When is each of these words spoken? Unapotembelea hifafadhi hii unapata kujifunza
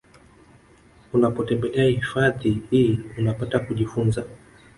Unapotembelea 1.13 1.83
hifafadhi 1.85 2.61
hii 2.71 2.99
unapata 3.17 3.59
kujifunza 3.59 4.23